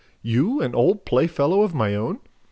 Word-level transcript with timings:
You, 0.23 0.61
an 0.61 0.73
old 0.73 1.05
playfellow 1.05 1.61
of 1.61 1.75
my 1.75 1.93
own! 1.93 2.17